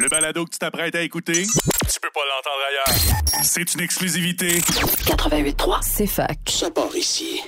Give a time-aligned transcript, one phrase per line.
[0.00, 3.42] Le balado que tu t'apprêtes à écouter, tu peux pas l'entendre ailleurs.
[3.42, 4.60] C'est une exclusivité.
[4.60, 6.38] 88.3, c'est fac.
[6.48, 7.42] Ça part ici.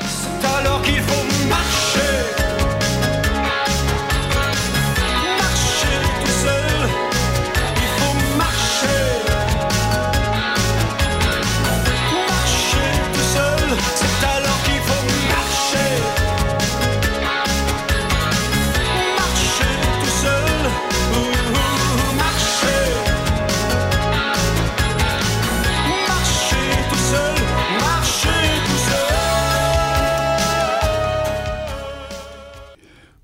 [0.00, 1.87] C'est alors qu'il faut marcher.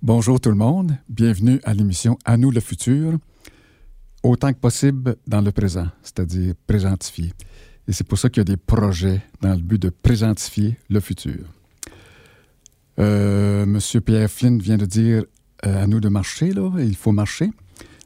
[0.06, 3.16] Bonjour tout le monde, bienvenue à l'émission À nous le futur,
[4.22, 7.32] autant que possible dans le présent, c'est-à-dire présentifier.
[7.88, 11.00] Et c'est pour ça qu'il y a des projets dans le but de présentifier le
[11.00, 11.38] futur.
[12.98, 15.24] Euh, Monsieur Pierre Flynn vient de dire
[15.64, 17.48] euh, à nous de marcher, il faut marcher.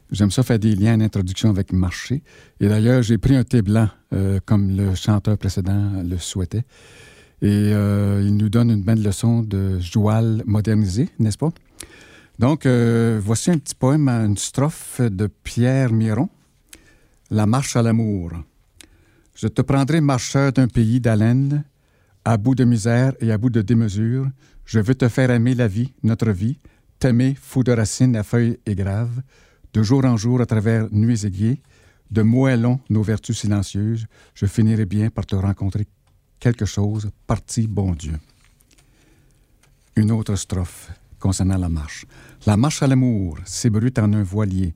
[0.09, 2.23] J'aime ça faire des liens en introduction avec marcher.
[2.61, 6.63] Et d'ailleurs, j'ai pris un thé blanc, euh, comme le chanteur précédent le souhaitait.
[7.41, 11.51] Et il nous donne une belle leçon de joual modernisé, n'est-ce pas?
[12.39, 16.29] Donc, euh, voici un petit poème, une strophe de Pierre Miron,
[17.29, 18.31] La marche à l'amour.
[19.35, 21.65] Je te prendrai marcheur d'un pays d'haleine,
[22.23, 24.29] à bout de misère et à bout de démesure.
[24.63, 26.59] Je veux te faire aimer la vie, notre vie,
[26.97, 29.21] t'aimer, fou de racines à feuilles et graves,
[29.73, 31.61] de jour en jour à travers nuits guets,
[32.09, 34.07] de moellons nos vertus silencieuses.
[34.33, 35.87] Je finirai bien par te rencontrer
[36.39, 38.17] quelque chose, parti, bon Dieu.
[39.97, 42.05] Une autre strophe concernant la marche.
[42.45, 44.73] La marche à l'amour s'ébrute en un voilier,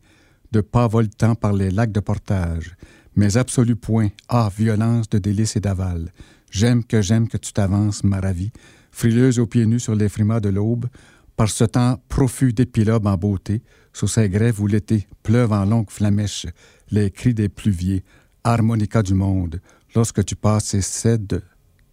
[0.51, 2.75] de pas voltant par les lacs de portage,
[3.15, 6.11] mais absolu point, ah, violence de délices et d'aval.
[6.51, 8.51] J'aime que j'aime que tu t'avances, ma ravie,
[8.91, 10.87] frileuse aux pieds nus sur les frimas de l'aube,
[11.35, 15.89] par ce temps profus d'épilogues en beauté, sous ces grèves où l'été pleuve en longues
[15.89, 16.45] flamèches,
[16.91, 18.03] les cris des pluviers,
[18.43, 19.59] harmonica du monde,
[19.95, 21.41] lorsque tu passes et cèdes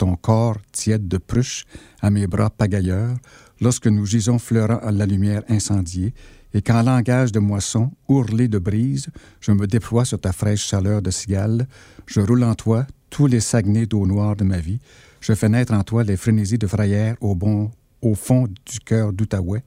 [0.00, 1.66] ton corps tiède de pruche
[2.00, 3.18] à mes bras pagailleurs,
[3.60, 6.14] lorsque nous gisons fleurant à la lumière incendiée,
[6.52, 9.08] et qu'en langage de moisson, ourlé de brise,
[9.40, 11.68] je me déploie sur ta fraîche chaleur de cigale,
[12.06, 14.80] je roule en toi tous les saguenets d'eau noire de ma vie,
[15.20, 17.70] je fais naître en toi les frénésies de frayère au, bon,
[18.02, 19.62] au fond du cœur d'Outaouais,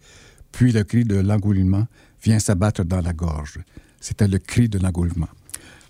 [0.51, 1.87] puis le cri de l'engoulement
[2.21, 3.59] vient s'abattre dans la gorge.
[3.99, 5.29] C'était le cri de l'engoulement.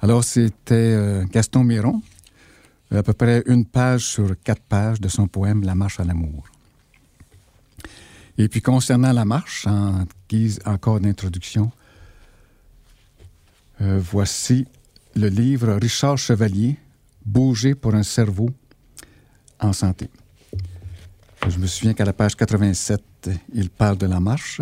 [0.02, 2.02] Alors, c'était euh, Gaston Miron,
[2.92, 6.44] à peu près une page sur quatre pages de son poème La marche à l'amour.
[8.38, 11.72] Et puis concernant la marche, en guise encore d'introduction,
[13.82, 14.66] euh, voici
[15.16, 16.78] le livre Richard Chevalier,
[17.26, 18.50] Bouger pour un cerveau
[19.60, 20.10] en santé.
[21.48, 24.62] Je me souviens qu'à la page 87, il parle de la marche.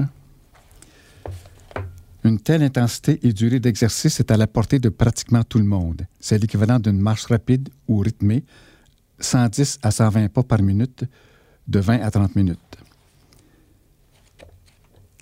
[2.23, 6.05] Une telle intensité et durée d'exercice est à la portée de pratiquement tout le monde.
[6.19, 8.43] C'est l'équivalent d'une marche rapide ou rythmée,
[9.19, 11.05] 110 à 120 pas par minute,
[11.67, 12.80] de 20 à 30 minutes.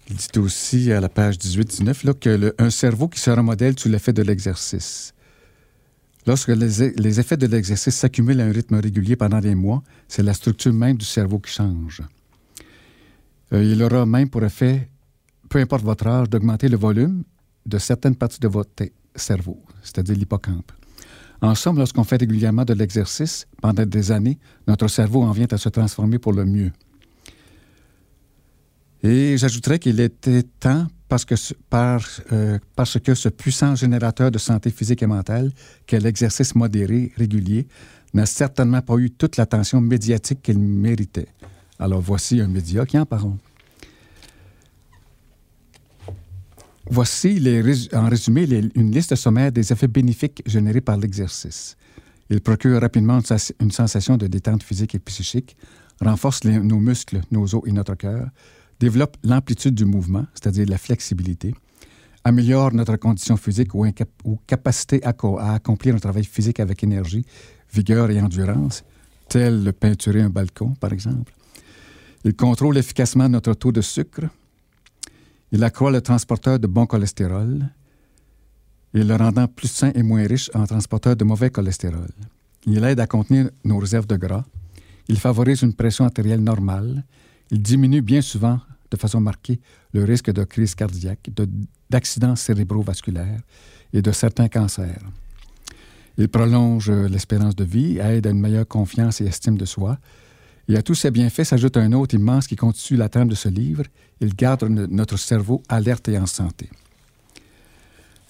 [0.10, 3.78] Il dit aussi à la page 18-19 là, que le- un cerveau qui se remodèle
[3.78, 5.14] sous l'effet de l'exercice.
[6.26, 10.24] Lorsque les, les effets de l'exercice s'accumulent à un rythme régulier pendant des mois, c'est
[10.24, 12.02] la structure même du cerveau qui change.
[13.54, 14.90] Euh, il aura même pour effet,
[15.48, 17.24] peu importe votre âge, d'augmenter le volume
[17.66, 18.84] de certaines parties de votre
[19.16, 20.72] cerveau, c'est-à-dire l'hippocampe.
[21.42, 24.38] En somme, lorsqu'on fait régulièrement de l'exercice pendant des années,
[24.68, 26.72] notre cerveau en vient à se transformer pour le mieux.
[29.04, 31.54] Et j'ajouterais qu'il était temps parce que, ce-
[32.32, 35.52] euh, parce que ce puissant générateur de santé physique et mentale,
[35.88, 37.68] qu'est l'exercice modéré, régulier,
[38.14, 41.28] n'a certainement pas eu toute l'attention médiatique qu'il méritait.
[41.80, 43.34] Alors voici un média qui en parle.
[46.92, 47.40] Voici
[47.94, 51.78] en résumé une liste sommaire des effets bénéfiques générés par l'exercice.
[52.32, 55.56] Il procure rapidement une, sens- une sensation de détente physique et psychique,
[56.02, 58.30] renforce nos muscles, nos os et notre cœur,
[58.80, 61.54] développe l'amplitude du mouvement, c'est-à-dire la flexibilité,
[62.24, 65.14] améliore notre condition physique ou, capacité à
[65.54, 67.26] accomplir un travail physique avec énergie,
[67.74, 68.84] vigueur et endurance,
[69.28, 71.34] tel le peinturer un balcon, par exemple.
[72.24, 74.26] Il contrôle efficacement notre taux de sucre.
[75.52, 77.70] Il accroît le transporteur de bon cholestérol
[78.94, 82.10] et le rendant plus sain et moins riche en transporteur de mauvais cholestérol.
[82.66, 84.44] Il aide à contenir nos réserves de gras.
[85.08, 87.04] Il favorise une pression artérielle normale.
[87.52, 88.60] Il diminue bien souvent,
[88.92, 89.60] de façon marquée,
[89.94, 91.48] le risque de crise cardiaque, de-
[91.90, 93.42] d'accidents cérébrovasculaires
[93.94, 95.02] et de certains cancers.
[96.18, 99.98] Il prolonge l'espérance de vie, aide à une meilleure confiance et estime de soi.
[100.68, 103.48] Et à tous ces bienfaits s'ajoute un autre immense qui constitue la trame de ce
[103.50, 103.84] livre.
[104.20, 106.70] Il garde no- notre cerveau alerte et en santé.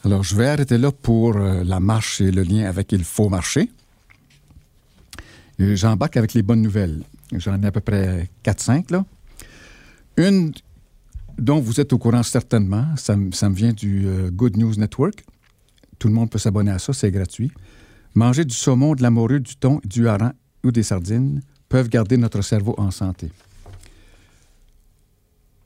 [0.05, 3.27] Alors, je vais arrêter là pour euh, la marche et le lien avec Il faut
[3.27, 3.69] marcher.
[5.57, 7.03] J'embarque avec les bonnes nouvelles.
[7.33, 9.03] J'en ai à peu près 4-5, là.
[10.19, 10.51] Une
[11.37, 15.23] dont vous êtes au courant certainement, ça, me vient du euh, Good News Network.
[15.97, 17.51] Tout le monde peut s'abonner à ça, c'est gratuit.
[18.15, 20.33] Manger du saumon, de la morue, du thon, du hareng
[20.65, 23.31] ou des sardines peuvent garder notre cerveau en santé.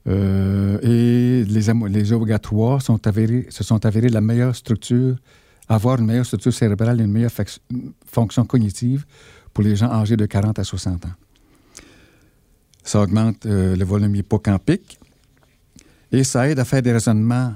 [0.06, 3.00] Euh, et les, les oméga 3 sont
[3.48, 5.16] se sont avérés la meilleure structure,
[5.68, 7.32] avoir une meilleure structure cérébrale et une meilleure
[8.06, 9.04] fonction cognitive
[9.52, 11.23] pour les gens âgés de 40 à 60 ans.
[12.84, 15.00] Ça augmente euh, le volume hippocampique
[16.12, 17.54] et ça aide à faire des raisonnements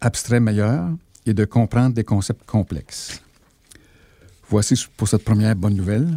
[0.00, 0.88] abstraits meilleurs
[1.26, 3.20] et de comprendre des concepts complexes.
[4.48, 6.16] Voici pour cette première bonne nouvelle.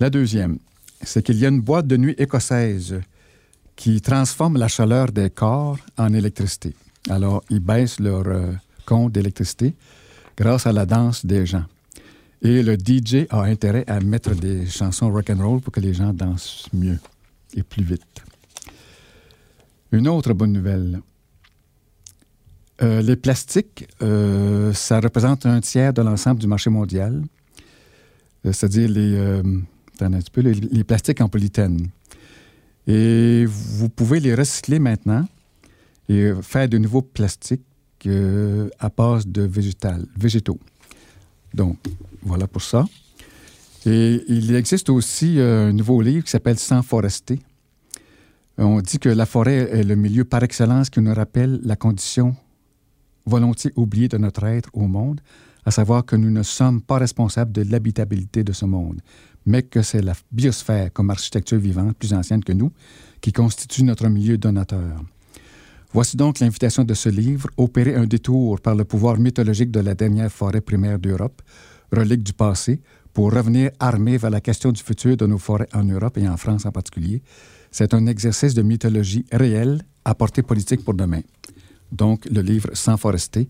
[0.00, 0.58] La deuxième,
[1.02, 3.00] c'est qu'il y a une boîte de nuit écossaise
[3.76, 6.74] qui transforme la chaleur des corps en électricité.
[7.10, 8.52] Alors, ils baissent leur euh,
[8.86, 9.76] compte d'électricité
[10.36, 11.64] grâce à la danse des gens.
[12.42, 15.94] Et le DJ a intérêt à mettre des chansons rock and roll pour que les
[15.94, 16.98] gens dansent mieux
[17.54, 18.22] et plus vite.
[19.92, 21.00] Une autre bonne nouvelle.
[22.80, 27.24] Euh, les plastiques, euh, ça représente un tiers de l'ensemble du marché mondial,
[28.44, 29.42] c'est-à-dire les,
[30.00, 31.88] les, les, plastiques en polythène.
[32.86, 35.26] Et vous pouvez les recycler maintenant
[36.08, 37.62] et faire de nouveaux plastiques
[38.06, 39.42] euh, à base de
[40.16, 40.58] végétaux.
[41.52, 41.78] Donc,
[42.22, 42.84] voilà pour ça.
[43.90, 47.38] Il existe aussi euh, un nouveau livre qui s'appelle Sans forester.
[48.58, 52.34] On dit que la forêt est le milieu par excellence qui nous rappelle la condition
[53.24, 55.20] volontiers oubliée de notre être au monde,
[55.64, 59.00] à savoir que nous ne sommes pas responsables de l'habitabilité de ce monde,
[59.46, 62.72] mais que c'est la biosphère comme architecture vivante plus ancienne que nous
[63.20, 65.02] qui constitue notre milieu donateur.
[65.92, 69.94] Voici donc l'invitation de ce livre, opérer un détour par le pouvoir mythologique de la
[69.94, 71.40] dernière forêt primaire d'Europe,
[71.92, 72.80] relique du passé,
[73.12, 76.36] pour revenir armé vers la question du futur de nos forêts en Europe et en
[76.36, 77.22] France en particulier.
[77.70, 81.20] C'est un exercice de mythologie réelle à portée politique pour demain.
[81.92, 83.48] Donc, le livre Sans forester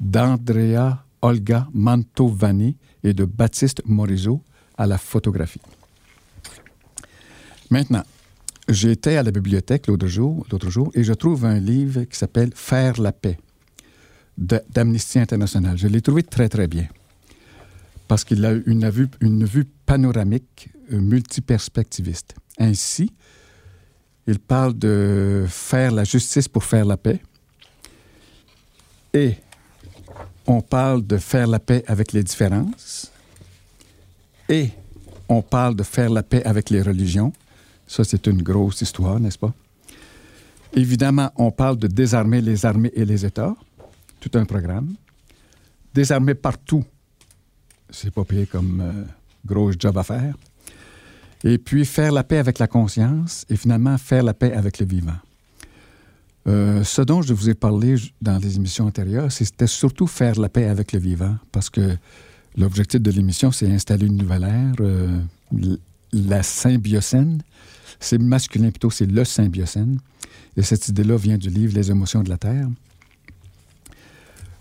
[0.00, 4.42] d'Andrea Olga Mantovani et de Baptiste Morisot,
[4.76, 5.60] à la photographie.
[7.70, 8.02] Maintenant,
[8.68, 12.50] j'étais à la bibliothèque l'autre jour, l'autre jour et je trouve un livre qui s'appelle
[12.54, 13.38] Faire la paix
[14.38, 15.76] d'Amnesty International.
[15.76, 16.88] Je l'ai trouvé très, très bien
[18.10, 22.34] parce qu'il a une vue, panoramique euh, multiperspectiviste.
[22.58, 23.12] Ainsi,
[24.26, 27.22] il parle de faire la justice pour faire la paix
[29.14, 29.34] et
[30.44, 33.12] on parle de faire la paix avec les différences
[34.48, 34.70] et
[35.28, 37.32] on parle de faire la paix avec les religions.
[37.86, 39.54] Ça, c'est une grosse histoire, n'est-ce pas?
[40.72, 43.54] Évidemment, on parle de désarmer les armées et les États.
[44.18, 44.96] Tout un programme.
[45.94, 46.84] Désarmer partout,
[47.92, 49.04] c'est pas payé comme euh,
[49.46, 50.34] gros job à faire.
[51.42, 54.86] Et puis faire la paix avec la conscience et finalement faire la paix avec le
[54.86, 55.16] vivant.
[56.48, 60.48] Euh, ce dont je vous ai parlé dans les émissions antérieures, c'était surtout faire la
[60.48, 61.96] paix avec le vivant, parce que
[62.56, 65.20] L'objectif de l'émission, c'est installer une nouvelle ère, euh,
[66.12, 67.42] la symbiocène.
[68.00, 70.00] C'est masculin plutôt, c'est le symbiocène.
[70.56, 72.68] Et cette idée-là vient du livre Les émotions de la Terre.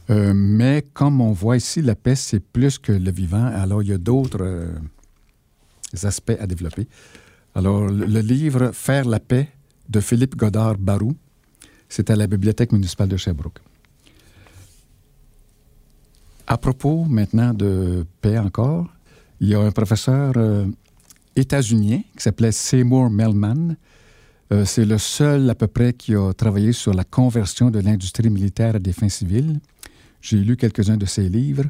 [0.10, 3.46] Euh, mais comme on voit ici, la paix, c'est plus que le vivant.
[3.46, 4.72] Alors, il y a d'autres euh,
[6.04, 6.88] aspects à développer.
[7.54, 9.50] Alors, le, livre Faire la paix
[9.88, 11.16] de Philippe Godard Barou,
[11.88, 13.60] c'est à la Bibliothèque municipale de Sherbrooke.
[16.48, 18.88] À propos maintenant de paix encore,
[19.40, 20.66] il y a un professeur euh,
[21.36, 23.76] états-unien qui s'appelait Seymour Melman.
[24.52, 28.30] Euh, c'est le seul à peu près qui a travaillé sur la conversion de l'industrie
[28.32, 29.60] militaire à des fins civiles.
[30.22, 31.66] J'ai lu quelques-uns de ses livres.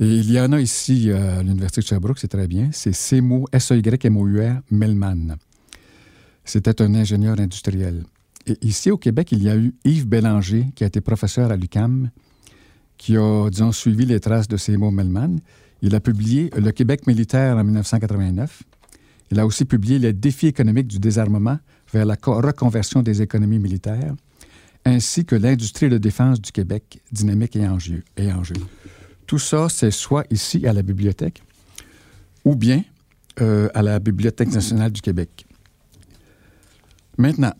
[0.00, 2.70] Et il y en a ici à l'Université de Sherbrooke, c'est très bien.
[2.72, 5.36] C'est Seymour, S-E-Y-M-O-U-R, Melman.
[6.44, 8.04] C'était un ingénieur industriel.
[8.46, 11.56] Et ici au Québec, il y a eu Yves Bélanger, qui a été professeur à
[11.56, 12.10] l'UCAM,
[12.96, 15.40] qui a, disons, suivi les traces de Seymour Melman.
[15.82, 18.62] Il a publié Le Québec militaire en 1989.
[19.30, 21.58] Il a aussi publié Les défis économiques du désarmement
[21.92, 24.14] vers la reconversion des économies militaires,
[24.88, 28.02] ainsi que l'industrie de défense du Québec, dynamique et en jeu.
[29.26, 31.42] Tout ça, c'est soit ici à la bibliothèque
[32.44, 32.82] ou bien
[33.40, 35.46] euh, à la Bibliothèque nationale du Québec.
[37.18, 37.52] Maintenant,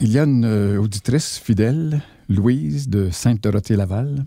[0.00, 4.24] il y a une euh, auditrice fidèle, Louise de Sainte-Dorothée-Laval,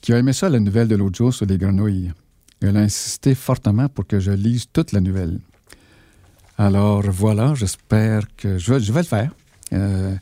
[0.00, 2.12] qui a aimé ça, la nouvelle de l'autre jour sur les grenouilles.
[2.60, 5.40] Elle a insisté fortement pour que je lise toute la nouvelle.
[6.58, 9.32] Alors voilà, j'espère que je vais le faire.
[9.72, 10.14] Euh,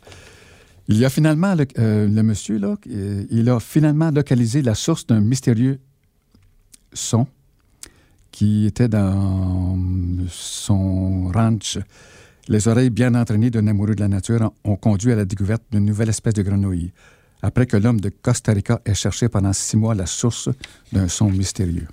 [0.89, 4.75] Il y a finalement, le, euh, le monsieur, là, euh, il a finalement localisé la
[4.75, 5.81] source d'un mystérieux
[6.93, 7.27] son
[8.31, 9.79] qui était dans
[10.29, 11.79] son ranch.
[12.49, 15.85] Les oreilles bien entraînées d'un amoureux de la nature ont conduit à la découverte d'une
[15.85, 16.93] nouvelle espèce de grenouille,
[17.43, 20.51] après que l'homme de Costa Rica ait cherché pendant six mois la source
[20.93, 21.89] d'un son mystérieux.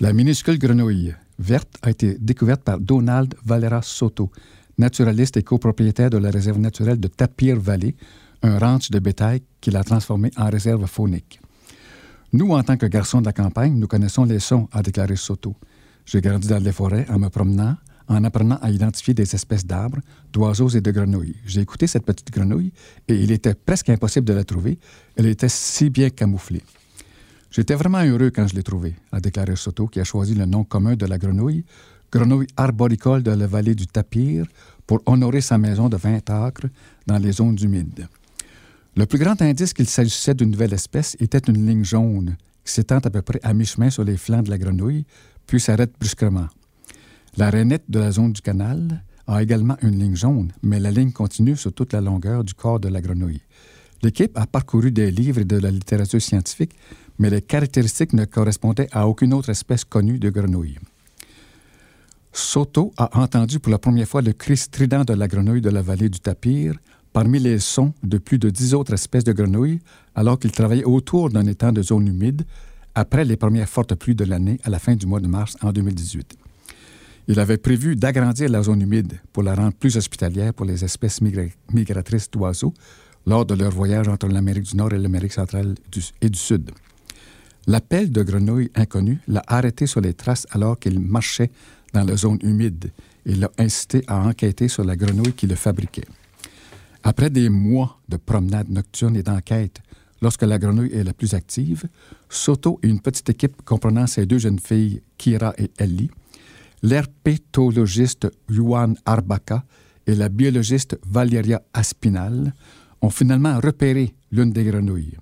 [0.00, 4.30] La minuscule grenouille verte a été découverte par Donald Valera Soto,
[4.78, 7.94] naturaliste et copropriétaire de la réserve naturelle de Tapir Valley,
[8.42, 11.40] un ranch de bétail qu'il a transformé en réserve faunique.
[12.32, 15.54] Nous, en tant que garçons de la campagne, nous connaissons les sons, a déclaré Soto.
[16.04, 17.76] J'ai grandi dans les forêts en me promenant,
[18.08, 20.00] en apprenant à identifier des espèces d'arbres,
[20.32, 21.36] d'oiseaux et de grenouilles.
[21.46, 22.72] J'ai écouté cette petite grenouille
[23.08, 24.78] et il était presque impossible de la trouver.
[25.16, 26.62] Elle était si bien camouflée.
[27.50, 30.64] J'étais vraiment heureux quand je l'ai trouvée, a déclaré Soto, qui a choisi le nom
[30.64, 31.64] commun de la grenouille,
[32.14, 34.46] grenouille arboricole de la vallée du Tapir,
[34.86, 36.68] pour honorer sa maison de 20 acres
[37.06, 38.06] dans les zones humides.
[38.96, 42.98] Le plus grand indice qu'il s'agissait d'une nouvelle espèce était une ligne jaune qui s'étend
[42.98, 45.04] à peu près à mi-chemin sur les flancs de la grenouille,
[45.46, 46.46] puis s'arrête brusquement.
[47.36, 51.10] La rainette de la zone du canal a également une ligne jaune, mais la ligne
[51.10, 53.42] continue sur toute la longueur du corps de la grenouille.
[54.02, 56.76] L'équipe a parcouru des livres et de la littérature scientifique,
[57.18, 60.78] mais les caractéristiques ne correspondaient à aucune autre espèce connue de grenouille.
[62.36, 65.82] Soto a entendu pour la première fois le cri strident de la grenouille de la
[65.82, 66.74] vallée du Tapir
[67.12, 69.78] parmi les sons de plus de dix autres espèces de grenouilles
[70.16, 72.42] alors qu'il travaillait autour d'un étang de zone humide
[72.96, 75.70] après les premières fortes pluies de l'année à la fin du mois de mars en
[75.70, 76.36] 2018.
[77.28, 81.20] Il avait prévu d'agrandir la zone humide pour la rendre plus hospitalière pour les espèces
[81.72, 82.74] migratrices d'oiseaux
[83.26, 85.76] lors de leur voyage entre l'Amérique du Nord et l'Amérique centrale
[86.20, 86.72] et du Sud.
[87.66, 91.50] L'appel de grenouille inconnu l'a arrêté sur les traces alors qu'il marchait
[91.94, 92.90] dans la zone humide
[93.24, 96.06] et l'a incité à enquêter sur la grenouille qui le fabriquait.
[97.02, 99.80] Après des mois de promenades nocturnes et d'enquêtes,
[100.20, 101.84] lorsque la grenouille est la plus active,
[102.28, 106.10] Soto et une petite équipe comprenant ses deux jeunes filles, Kira et Ellie,
[106.82, 109.64] l'herpétologiste Juan Arbaca
[110.06, 112.52] et la biologiste Valeria Aspinal
[113.00, 115.16] ont finalement repéré l'une des grenouilles.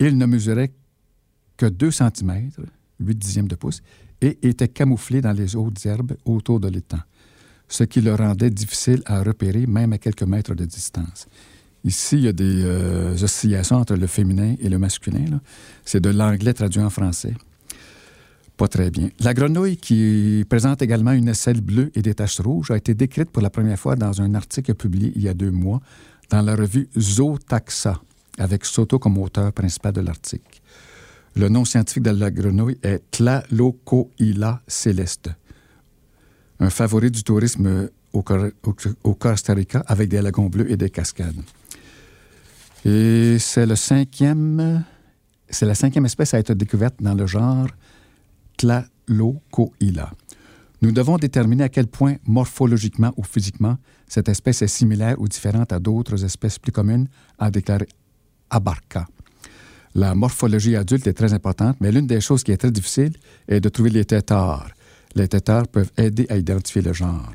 [0.00, 0.72] Il ne mesurait
[1.56, 2.50] que 2 cm,
[3.00, 3.82] 8 dixièmes de pouce,
[4.24, 7.00] et était camouflé dans les hautes herbes autour de l'étang,
[7.68, 11.26] ce qui le rendait difficile à repérer même à quelques mètres de distance.
[11.84, 15.40] Ici, il y a des euh, oscillations entre le féminin et le masculin.
[15.84, 17.34] C'est de l'anglais traduit en français.
[18.56, 19.10] Pas très bien.
[19.20, 23.30] La grenouille, qui présente également une aisselle bleue et des taches rouges, a été décrite
[23.30, 25.80] pour la première fois dans un article publié il y a deux mois
[26.30, 28.00] dans la revue Zootaxa,
[28.38, 30.62] avec Soto comme auteur principal de l'article.
[31.36, 35.30] Le nom scientifique de la grenouille est Tlalocoila céleste,
[36.60, 41.42] un favori du tourisme au, Costa Rica avec des lagons bleus et des cascades.
[42.84, 44.84] Et c'est le cinquième,
[45.60, 47.66] la cinquième espèce à être découverte dans le genre
[48.56, 50.12] Tlalocoila.
[50.82, 53.76] Nous devons déterminer à quel point, morphologiquement ou physiquement,
[54.06, 57.88] cette espèce est similaire ou différente à d'autres espèces plus communes, a déclaré
[58.50, 59.06] Abarca.
[59.94, 63.12] La morphologie adulte est très importante, mais l'une des choses qui est très difficile
[63.46, 64.70] est de trouver les têtards.
[65.14, 67.32] Les têtards peuvent aider à identifier le genre.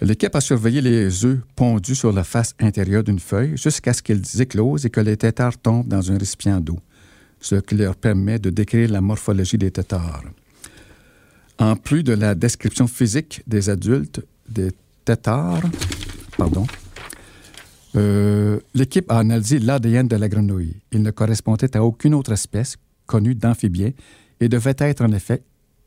[0.00, 4.40] L'équipe a surveillé les œufs pondus sur la face intérieure d'une feuille jusqu'à ce qu'ils
[4.40, 6.78] éclosent et que les têtards tombent dans un récipient d'eau,
[7.40, 10.24] ce qui leur permet de décrire la morphologie des têtards.
[11.58, 14.70] En plus de la description physique des adultes des
[15.04, 15.62] têtards,
[16.36, 16.66] pardon,
[17.96, 20.76] euh, l'équipe a analysé l'ADN de la grenouille.
[20.92, 22.76] Il ne correspondait à aucune autre espèce
[23.06, 23.92] connue d'amphibiens
[24.40, 25.42] et devait être en effet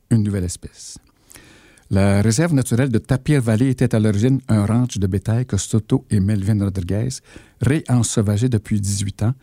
[0.10, 0.98] une nouvelle espèce.
[1.89, 6.05] La réserve naturelle de Tapir Valley était à l'origine un ranch de bétail que Soto
[6.10, 7.10] et Melvin Rodriguez
[7.60, 9.34] réensauvageaient depuis 18 ans,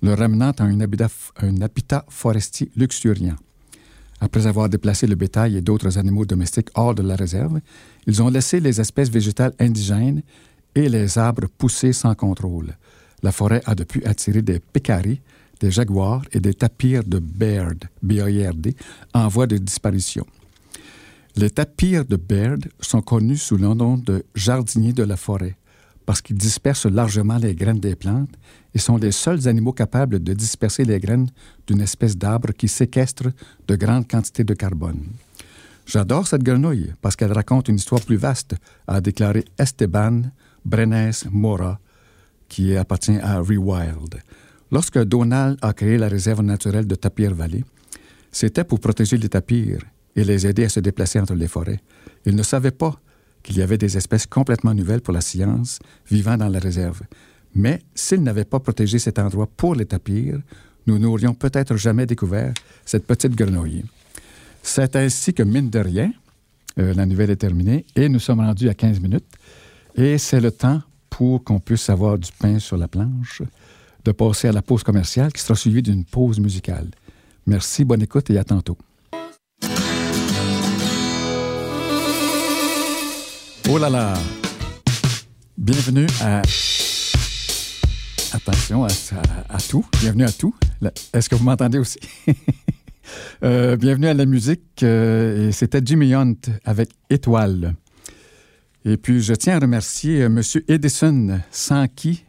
[0.00, 1.08] le ramenant à un habitat,
[1.42, 3.36] un habitat forestier luxuriant.
[4.20, 7.60] Après avoir déplacé le bétail et d'autres animaux domestiques hors de la réserve,
[8.06, 10.22] ils ont laissé les espèces végétales indigènes
[10.86, 12.76] les arbres poussés sans contrôle.
[13.22, 15.20] La forêt a depuis attiré des pécaris,
[15.60, 18.76] des jaguars et des tapirs de Baird, B-A-I-R-D,
[19.12, 20.24] en voie de disparition.
[21.34, 25.56] Les tapirs de Baird sont connus sous le nom de jardiniers de la forêt
[26.08, 28.34] parce qu'ils dispersent largement les graines des plantes
[28.74, 31.28] et sont les seuls animaux capables de disperser les graines
[31.66, 33.24] d'une espèce d'arbre qui séquestre
[33.66, 35.04] de grandes quantités de carbone.
[35.84, 38.56] J'adore cette grenouille parce qu'elle raconte une histoire plus vaste,
[38.86, 40.22] a déclaré Esteban
[40.64, 41.78] Brenes Mora,
[42.48, 44.22] qui appartient à Rewild.
[44.70, 47.64] Lorsque Donald a créé la réserve naturelle de Tapir Valley,
[48.30, 49.82] c'était pour protéger les tapirs
[50.14, 51.80] et les aider à se déplacer entre les forêts.
[52.26, 53.00] Il ne savait pas
[53.42, 55.78] qu'il y avait des espèces complètement nouvelles pour la science
[56.10, 57.00] vivant dans la réserve.
[57.54, 60.40] Mais s'ils n'avaient pas protégé cet endroit pour les tapirs,
[60.86, 62.52] nous n'aurions peut-être jamais découvert
[62.84, 63.84] cette petite grenouille.
[64.62, 66.12] C'est ainsi que, mine de rien,
[66.78, 69.24] euh, la nouvelle est terminée et nous sommes rendus à 15 minutes.
[69.96, 73.42] Et c'est le temps pour qu'on puisse avoir du pain sur la planche,
[74.04, 76.88] de passer à la pause commerciale qui sera suivie d'une pause musicale.
[77.46, 78.78] Merci, bonne écoute et à tantôt.
[83.70, 84.14] Oh là là!
[85.56, 86.42] Bienvenue à.
[88.32, 89.84] Attention à, tout.
[90.00, 90.54] Bienvenue à tout.
[91.12, 91.98] Est-ce que vous m'entendez aussi?
[93.42, 94.82] Euh, bienvenue à la musique.
[94.82, 96.34] Euh, c'était Jimmy Hunt
[96.66, 97.74] avec Étoile.
[98.84, 100.42] Et puis, je tiens à remercier euh, M.
[100.68, 102.24] Edison, sans qui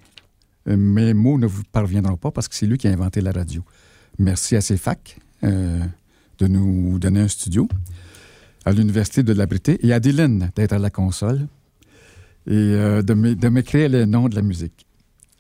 [0.66, 3.64] mes mots ne vous parviendront pas parce que c'est lui qui a inventé la radio.
[4.20, 7.68] Merci à CFAC de nous donner un studio
[8.66, 11.48] à l'Université de l'Abrité et à Dylan d'être à la console
[12.46, 14.86] et de m'écrire les noms de la musique.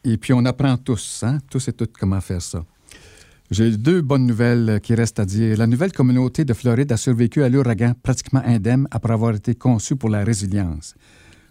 [0.03, 2.65] Et puis, on apprend tous, hein, tous et toutes, comment faire ça.
[3.51, 5.57] J'ai deux bonnes nouvelles qui restent à dire.
[5.57, 9.95] La nouvelle communauté de Floride a survécu à l'ouragan pratiquement indemne après avoir été conçue
[9.95, 10.93] pour la résilience.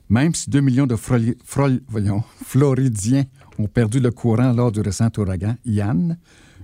[0.09, 0.95] Même si 2 millions de
[2.45, 3.25] Floridiens
[3.59, 6.17] ont perdu le courant lors du récent ouragan Ian,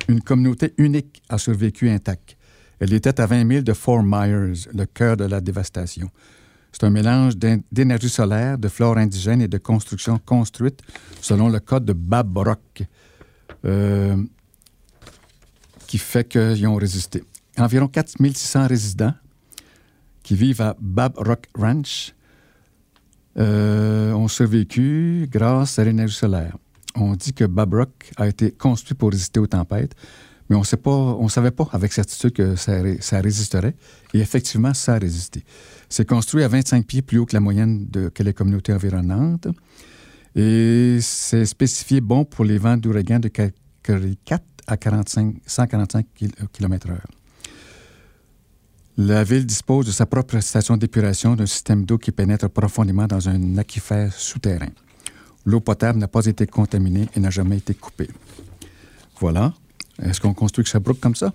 [0.09, 2.37] une communauté unique a survécu intacte.
[2.79, 6.11] Elle était à 20 000 de Fort Myers, le cœur de la dévastation.
[6.71, 7.37] C'est un mélange
[7.73, 10.81] d'énergie solaire, de flore indigène et de construction construite
[11.21, 12.85] selon le code de Babrock.
[13.65, 14.17] Euh,
[15.95, 17.23] qui fait qu'ils ont résisté.
[17.57, 19.15] Environ 4600 résidents
[20.25, 22.17] qui vivent à Bab Rock Ranch
[23.39, 26.57] euh, ont survécu grâce à l'énergie solaire.
[26.97, 29.95] On dit que Bab Rock a été construit pour résister aux tempêtes,
[30.51, 33.77] mais on ne savait pas avec certitude que ça, résisterait.
[34.15, 35.45] Et effectivement, ça a résisté.
[35.89, 39.47] C'est construit à 25 pieds plus haut que la moyenne de, que les communautés environnantes.
[40.35, 46.07] Et c'est spécifié bon pour les vents d'ouragan de catégorie 4 à 45, 145
[46.53, 46.99] km/h.
[48.97, 53.29] La ville dispose de sa propre station d'épuration d'un système d'eau qui pénètre profondément dans
[53.29, 54.71] un aquifère souterrain.
[55.45, 58.09] L'eau potable n'a pas été contaminée et n'a jamais été coupée.
[59.19, 59.53] Voilà.
[60.01, 61.33] Est-ce qu'on construit Sherbrooke comme ça?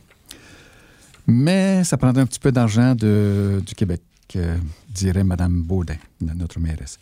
[1.27, 4.01] Mais ça prendrait un petit peu d'argent du Québec,
[4.35, 4.57] euh,
[4.89, 6.97] dirait Mme Baudin, notre mairesse.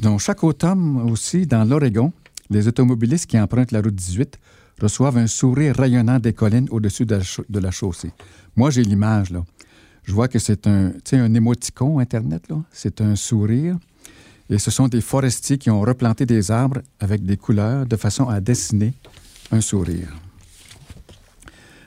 [0.00, 2.12] Donc, chaque automne aussi, dans l'Oregon,
[2.50, 4.38] les automobilistes qui empruntent la route 18
[4.82, 7.20] reçoivent un sourire rayonnant des collines au-dessus de,
[7.60, 8.12] la chaussée.
[8.56, 9.44] Moi, j'ai l'image, là.
[10.04, 12.56] Je vois que c'est un, un émoticon Internet, là.
[12.72, 13.76] C'est un sourire.
[14.50, 18.28] Et ce sont des forestiers qui ont replanté des arbres avec des couleurs de façon
[18.28, 18.92] à dessiner
[19.50, 20.08] un sourire.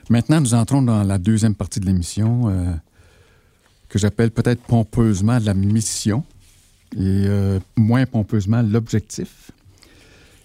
[0.08, 2.72] Maintenant, nous entrons dans la deuxième partie de l'émission euh,
[3.88, 6.24] que j'appelle peut-être pompeusement la mission
[6.94, 9.50] et euh, moins pompeusement l'objectif.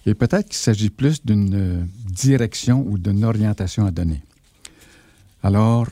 [0.05, 4.21] Et peut-être qu'il s'agit plus d'une euh, direction ou d'une orientation à donner.
[5.43, 5.87] Alors,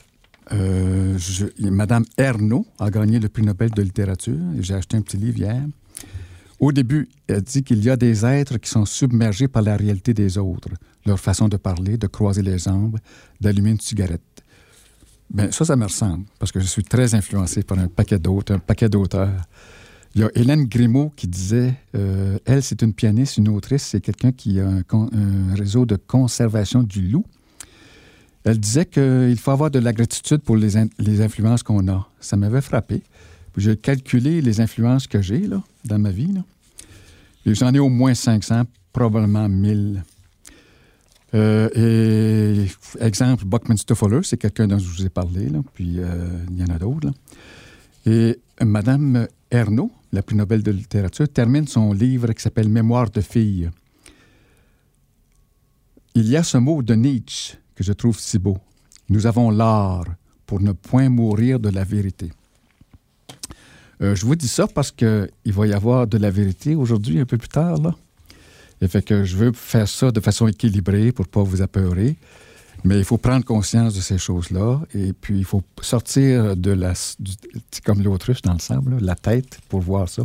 [0.51, 1.17] euh,
[1.59, 4.39] Madame Ernaud a gagné le prix Nobel de littérature.
[4.59, 5.61] J'ai acheté un petit livre hier.
[6.59, 10.13] Au début, elle dit qu'il y a des êtres qui sont submergés par la réalité
[10.13, 10.69] des autres,
[11.05, 12.97] leur façon de parler, de croiser les jambes,
[13.39, 14.21] d'allumer une cigarette.
[15.29, 18.55] Bien, ça, ça me ressemble, parce que je suis très influencé par un paquet d'autres,
[18.55, 19.41] un paquet d'auteurs.
[20.15, 24.01] Il y a Hélène Grimaud qui disait, euh, elle, c'est une pianiste, une autrice, c'est
[24.01, 27.25] quelqu'un qui a un, réseau de conservation du loup.
[28.43, 30.77] Elle disait qu'il faut avoir de la gratitude pour les,
[31.21, 32.07] influences qu'on a.
[32.19, 33.03] Ça m'avait frappé.
[33.57, 35.47] J'ai calculé les influences que j'ai
[35.85, 36.33] dans ma vie.
[37.45, 40.03] J'en ai au moins 500, probablement 1000.
[41.35, 42.65] Euh,
[42.99, 46.63] exemple, Buckminster Fuller, c'est quelqu'un dont je vous ai parlé, là, puis euh, il y
[46.63, 47.11] en a d'autres.
[48.05, 53.21] Et Madame Ernaud, la prix Nobel de littérature, termine son livre qui s'appelle Mémoire de
[53.21, 53.69] fille.
[56.15, 58.57] Il y a ce mot de Nietzsche que je trouve si beau.
[59.09, 60.05] Nous avons l'art
[60.45, 62.31] pour ne point mourir de la vérité.
[64.01, 67.25] Euh, je vous dis ça parce qu'il va y avoir de la vérité aujourd'hui, un
[67.25, 67.79] peu plus tard.
[68.81, 72.15] Et fait que je veux faire ça de façon équilibrée pour ne pas vous apeurer.
[72.83, 76.93] Mais il faut prendre conscience de ces choses-là et puis il faut sortir de la,
[77.85, 80.23] comme l'autruche dans le sable, la tête pour voir ça.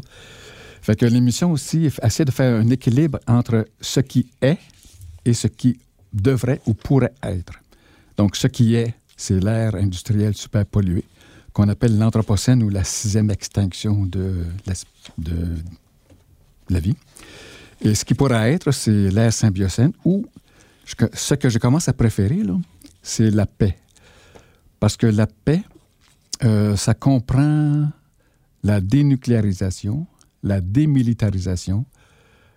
[0.80, 4.58] Fait que l'émission aussi essaie de faire un équilibre entre ce qui est
[5.24, 5.78] et ce qui
[6.12, 7.54] devrait ou pourrait être.
[8.16, 11.04] Donc, ce qui est, c'est l'ère industrielle super polluée,
[11.52, 14.74] qu'on appelle l'Anthropocène ou la sixième extinction de la,
[15.18, 15.56] de
[16.68, 16.96] la vie.
[17.80, 20.26] Et ce qui pourrait être, c'est l'ère symbiocène ou
[20.84, 22.42] ce que je commence à préférer,
[23.02, 23.78] c'est la paix.
[24.80, 25.62] Parce que la paix,
[26.42, 27.88] euh, ça comprend
[28.62, 30.06] la dénucléarisation,
[30.42, 31.86] la démilitarisation,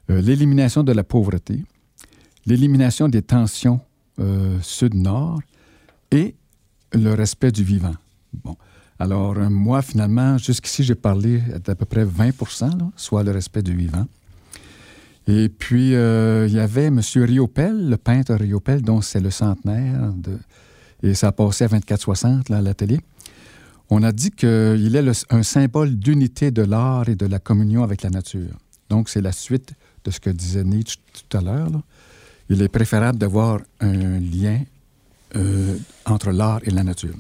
[0.10, 1.64] euh, l'élimination de la pauvreté,
[2.46, 3.80] l'élimination des tensions
[4.20, 5.40] euh, sud-nord
[6.12, 6.36] et
[6.94, 7.96] le respect du vivant.
[8.34, 8.56] Bon.
[9.00, 14.08] Alors, moi, finalement, jusqu'ici, j'ai parlé d'à peu près 20% soit le respect du vivant.
[15.28, 17.02] Et puis, il y avait M.
[17.16, 20.14] Riopel, le peintre Riopel, dont c'est le centenaire,
[21.04, 23.00] et ça a passé à 24-60 à la télé.
[23.90, 28.02] On a dit qu'il est un symbole d'unité de l'art et de la communion avec
[28.02, 28.54] la nature.
[28.90, 31.70] Donc, c'est la suite de ce que disait Nietzsche tout à l'heure.
[32.50, 34.60] Il est préférable d'avoir un lien
[35.36, 37.16] euh, entre l'art et la nature.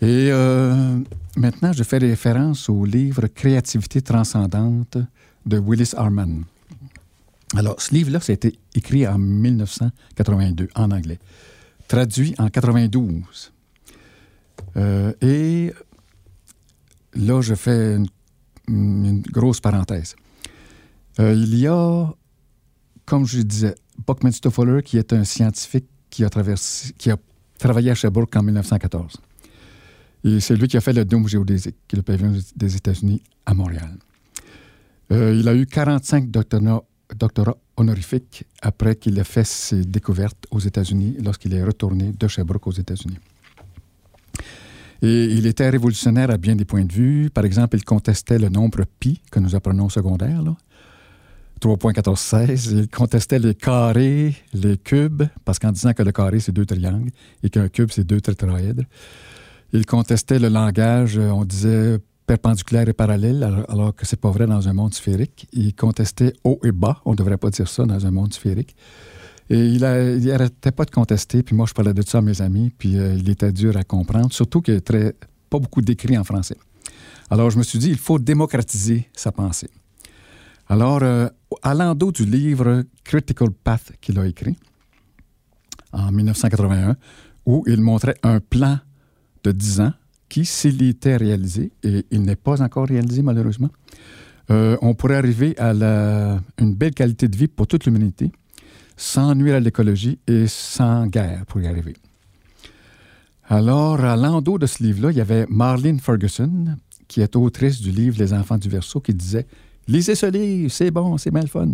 [0.00, 0.98] Et euh,
[1.36, 4.98] maintenant, je fais référence au livre Créativité transcendante
[5.46, 6.44] de Willis Arman.
[7.56, 11.18] Alors, ce livre-là, ça a été écrit en 1982 en anglais,
[11.86, 13.52] traduit en 92.
[14.76, 15.72] Euh, et
[17.14, 17.96] là, je fais
[18.68, 20.16] une, grosse parenthèse.
[21.20, 22.12] Euh, il y a,
[23.04, 23.74] comme je disais,
[24.06, 27.16] Buckminster Fuller, qui est un scientifique qui a, traversé, qui a
[27.58, 29.16] travaillé à Sherbrooke en 1914.
[30.24, 33.22] Et c'est lui qui a fait le dôme géodésique, qui est le pavillon des États-Unis
[33.46, 33.98] à Montréal.
[35.12, 36.82] Euh, il a eu 45 doctorats,
[37.14, 42.66] doctorats honorifiques après qu'il ait fait ses découvertes aux États-Unis lorsqu'il est retourné de Sherbrooke
[42.66, 43.18] aux États-Unis.
[45.02, 47.30] Et il était révolutionnaire à bien des points de vue.
[47.30, 50.42] Par exemple, il contestait le nombre pi que nous apprenons au secondaire,
[51.60, 52.78] 3.1416.
[52.78, 57.10] Il contestait les carrés, les cubes, parce qu'en disant que le carré, c'est deux triangles
[57.42, 58.84] et qu'un cube, c'est deux tétraèdres.
[59.72, 64.46] Il contestait le langage, euh, on disait perpendiculaire et parallèle, alors, que c'est pas vrai
[64.46, 65.46] dans un monde sphérique.
[65.52, 67.00] Il contestait haut et bas.
[67.04, 68.74] On ne devrait pas dire ça dans un monde sphérique.
[69.50, 71.42] Et il n'arrêtait pas de contester.
[71.42, 72.72] Puis moi, je parlais de ça à mes amis.
[72.76, 75.10] Puis euh, il était dur à comprendre, surtout qu'il n'y
[75.50, 76.56] pas beaucoup d'écrits en français.
[77.30, 79.70] Alors, je me suis dit, il faut démocratiser sa pensée.
[80.68, 81.28] Alors, euh,
[81.62, 84.56] à du livre Critical Path qu'il a écrit
[85.92, 86.96] en 1981,
[87.46, 88.78] où il montrait un plan
[89.44, 89.92] de 10 ans
[90.28, 93.70] qui, s'il était réalisé, et il n'est pas encore réalisé malheureusement,
[94.50, 95.72] euh, on pourrait arriver à
[96.58, 98.30] une belle qualité de vie pour toute l'humanité,
[98.96, 101.94] sans nuire à l'écologie et sans guerre pour y arriver.
[103.48, 106.76] Alors, à l'endos de ce livre-là, il y avait Marlene Ferguson,
[107.08, 109.46] qui est autrice du livre Les enfants du verso, qui disait
[109.86, 111.68] Lisez ce livre, c'est bon, c'est mal fun.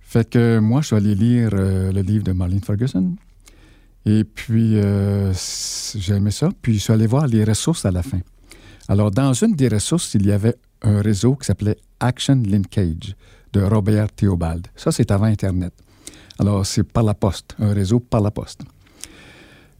[0.00, 3.16] Fait que moi, je suis allé lire euh, le livre de Marlene Ferguson.
[4.06, 5.32] Et puis, euh,
[5.96, 6.50] j'ai aimé ça.
[6.62, 8.20] Puis, je suis allé voir les ressources à la fin.
[8.88, 13.16] Alors, dans une des ressources, il y avait un réseau qui s'appelait Action Linkage
[13.52, 14.66] de Robert Theobald.
[14.76, 15.72] Ça, c'est avant Internet.
[16.38, 18.62] Alors, c'est par la poste, un réseau par la poste.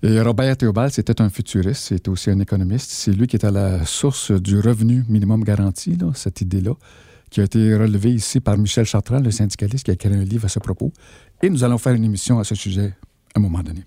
[0.03, 2.91] Et Robert Théobald, c'était un futuriste, c'était aussi un économiste.
[2.91, 6.75] C'est lui qui est à la source du revenu minimum garanti, cette idée-là,
[7.31, 10.45] qui a été relevée ici par Michel Chartrand, le syndicaliste, qui a écrit un livre
[10.45, 10.93] à ce propos.
[11.43, 12.95] Et nous allons faire une émission à ce sujet
[13.35, 13.85] à un moment donné.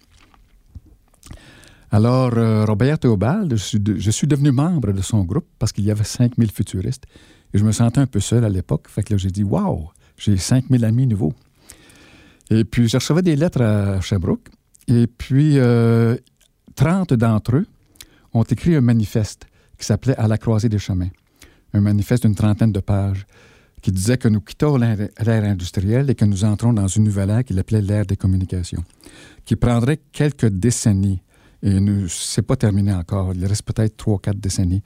[1.94, 6.06] Alors, euh, Robert Théobald, je suis, devenu membre de son groupe parce qu'il y avait
[6.06, 7.04] 5000 futuristes.
[7.54, 8.88] Et je me sentais un peu seul à l'époque.
[8.88, 11.34] Fait que là, j'ai dit, waouh, j'ai 5000 amis nouveaux.
[12.50, 14.48] Et puis, je des lettres à Sherbrooke.
[14.88, 16.18] Et puis, 30 euh,
[17.18, 17.68] d'entre eux
[18.34, 19.46] ont écrit un manifeste
[19.78, 21.10] qui s'appelait À la croisée des chemins.
[21.74, 23.26] Un manifeste d'une trentaine de pages
[23.82, 25.10] qui disait que nous quittons l'ère
[25.44, 28.84] industrielle et que nous entrons dans une nouvelle ère qu'il appelait l'ère des communications,
[29.44, 31.22] qui prendrait quelques décennies.
[31.64, 33.34] Et ce n'est pas terminé encore.
[33.36, 34.82] Il reste peut-être trois, quatre décennies.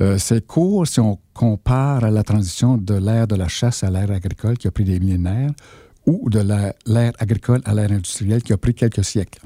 [0.00, 3.90] Euh, c'est court si on compare à la transition de l'ère de la chasse à
[3.90, 5.52] l'ère agricole qui a pris des millénaires,
[6.06, 6.40] ou de
[6.86, 9.40] l'ère agricole à l'ère industrielle qui a pris quelques siècles.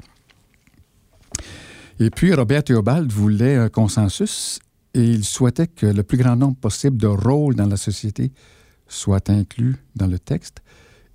[1.99, 4.59] Et puis, Robert Théobald voulait un consensus
[4.93, 8.31] et il souhaitait que le plus grand nombre possible de rôles dans la société
[8.87, 10.57] soient inclus dans le texte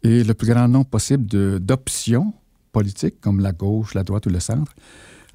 [0.03, 1.27] et le plus grand nombre possible
[1.61, 2.33] d'options
[2.73, 4.73] politiques, comme la gauche, la droite ou le centre.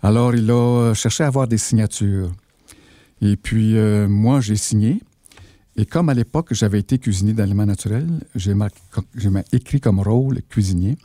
[0.03, 2.31] Alors, il a cherché à avoir des signatures.
[3.21, 4.99] Et puis, euh, moi, j'ai signé.
[5.75, 8.53] Et comme à l'époque, j'avais été cuisinier d'aliments naturels, j'ai
[9.53, 10.97] écrit comme rôle cuisinier.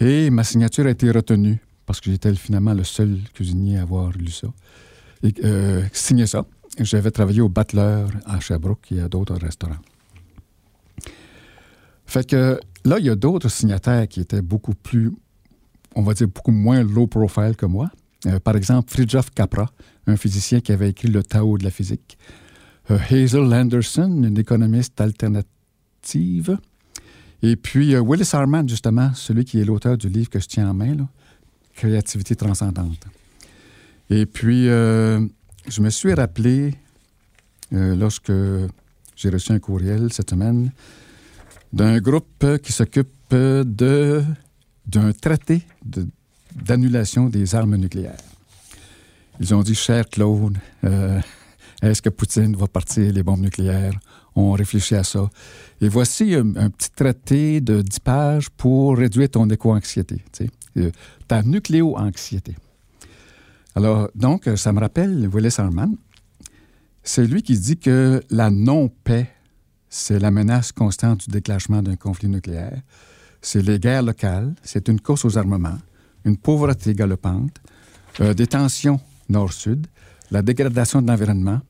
[0.00, 4.10] Et ma signature a été retenue parce que j'étais finalement le seul cuisinier à avoir
[4.10, 4.48] lu ça.
[5.22, 6.44] Et euh, signé ça.
[6.78, 9.80] J'avais travaillé au Butler à Sherbrooke et à d'autres restaurants.
[12.06, 15.12] Fait que là, il y a d'autres signataires qui étaient beaucoup plus,
[15.94, 17.90] on va dire, beaucoup moins low profile que moi.
[18.26, 19.70] Euh, par exemple, Fridtjof Capra,
[20.06, 22.18] un physicien qui avait écrit le Tao de la physique.
[22.90, 26.58] Euh, Hazel Anderson, une économiste alternative.
[27.42, 30.68] Et puis euh, Willis Harman, justement, celui qui est l'auteur du livre que je tiens
[30.70, 30.96] en main,
[31.74, 33.06] Créativité transcendante.
[34.10, 36.74] Et puis, je me suis rappelé
[37.70, 38.32] lorsque
[39.14, 40.72] j'ai reçu un courriel cette semaine
[41.72, 44.24] d'un groupe qui s'occupe de,
[44.88, 45.62] d'un traité
[46.54, 48.16] d'annulation des armes nucléaires.
[49.40, 51.20] Ils ont dit, cher Claude, euh,
[51.82, 53.98] est-ce que Poutine va partir les bombes nucléaires?
[54.34, 55.30] On réfléchit à ça.
[55.80, 60.22] Et voici un, petit traité de 10 pages pour réduire ton éco-anxiété,
[60.76, 60.90] euh,
[61.28, 62.56] ta nucléo-anxiété.
[63.74, 65.94] Alors, donc, ça me rappelle Willis Harman.
[67.04, 69.28] C'est lui qui dit que la non-paix,
[69.88, 72.82] c'est la menace constante du déclenchement d'un conflit nucléaire.
[73.40, 75.78] C'est les guerres locales, c'est une course aux armements,
[76.24, 77.60] une pauvreté galopante,
[78.20, 79.86] euh, des tensions nord-sud,
[80.30, 81.60] la dégradation de l'environnement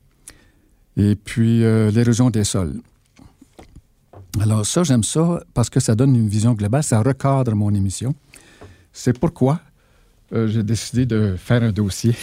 [0.97, 2.81] et puis euh, l'érosion des sols.
[4.39, 8.13] Alors ça, j'aime ça parce que ça donne une vision globale, ça recadre mon émission.
[8.93, 9.59] C'est pourquoi
[10.31, 12.15] euh, j'ai décidé de faire un dossier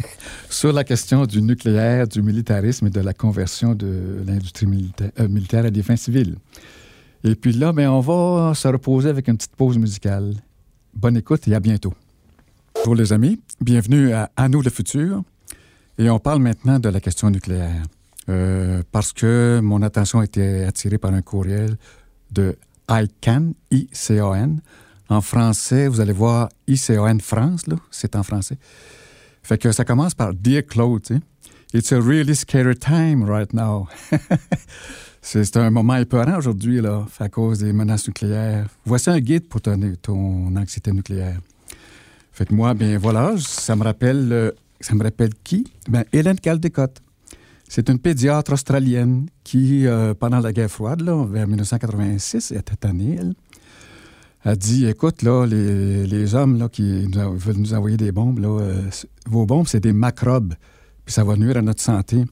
[0.50, 5.70] sur la question du nucléaire, du militarisme et de la conversion de l'industrie militaire, à
[5.70, 6.36] des fins civiles.
[7.24, 10.34] Et puis là, ben, on va se reposer avec une petite pause musicale.
[10.94, 11.94] Bonne écoute et à bientôt.
[12.84, 15.22] Pour les amis, bienvenue à À nous le futur.
[15.98, 17.82] Et on parle maintenant de la question nucléaire.
[18.28, 21.76] Euh, parce que mon attention a été attirée par un courriel
[22.32, 22.56] de
[22.90, 24.60] ICAN, I-C-A-N.
[25.08, 28.58] En français, vous allez voir ICAN France, là, c'est en français.
[29.44, 31.02] Fait que ça commence par Dear Claude,
[31.74, 33.88] It's a really scary time right now.
[35.22, 38.66] c'est un moment épeurant aujourd'hui, là, à cause des menaces nucléaires.
[38.84, 41.38] Voici un guide pour ton, ton anxiété nucléaire.
[42.32, 45.64] Fait que moi, bien voilà, ça me rappelle, euh, ça me rappelle qui?
[45.88, 47.00] Ben, Hélène Caldecott.
[47.68, 53.16] C'est une pédiatre australienne qui, euh, pendant la guerre froide, là, vers 1986, était année,
[53.18, 53.34] elle,
[54.44, 58.82] a dit Écoute, là, les, hommes là, qui veulent nous envoyer des bombes, là, euh,
[59.26, 60.54] vos bombes, c'est des macrobes,
[61.04, 62.24] puis ça va nuire à notre santé.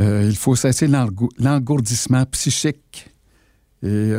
[0.00, 3.08] Euh, il faut cesser l'engourdissement psychique.
[3.82, 4.12] Et,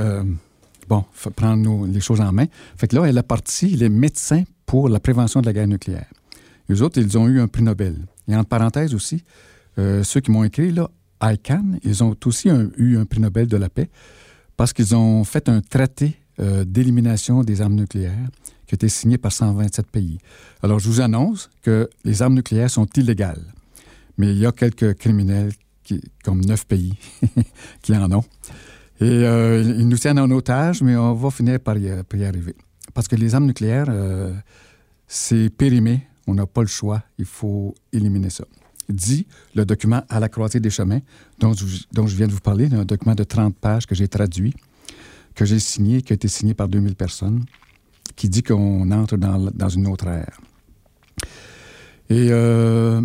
[0.89, 2.45] bon, faut prendre les choses en main.
[2.75, 6.07] Fait que là, elle a parti les médecins pour la prévention de la guerre nucléaire.
[6.69, 7.95] Les autres, ils ont eu un prix Nobel.
[8.27, 9.23] Et en parenthèse aussi,
[9.77, 10.89] euh, ceux qui m'ont écrit, là,
[11.21, 13.89] ICANN, ils ont aussi eu un prix Nobel de la paix
[14.57, 18.29] parce qu'ils ont fait un traité euh, d'élimination des armes nucléaires
[18.67, 20.17] qui a été signé par 127 pays.
[20.61, 23.53] Alors, je vous annonce que les armes nucléaires sont illégales,
[24.17, 25.51] mais il y a quelques criminels,
[26.23, 26.93] comme neuf pays,
[27.81, 28.23] qui en ont.
[29.01, 31.89] Et euh, ils nous tiennent en otage, mais on va finir par y,
[32.25, 32.55] arriver.
[32.93, 33.91] Parce que les armes nucléaires,
[35.07, 38.45] c'est périmé, on n'a pas le choix, il faut éliminer ça
[38.89, 40.99] dit le document À la croisée des chemins,
[41.39, 44.07] dont je, dont je viens de vous parler, un document de 30 pages que j'ai
[44.07, 44.53] traduit,
[45.35, 47.45] que j'ai signé, qui a été signé par 2000 personnes,
[48.15, 50.39] qui dit qu'on entre dans, dans, une autre ère.
[52.09, 53.01] Et euh,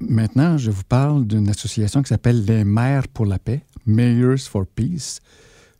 [0.00, 4.66] maintenant, je vous parle d'une association qui s'appelle Les Maires pour la paix, Mayors for
[4.66, 5.20] Peace.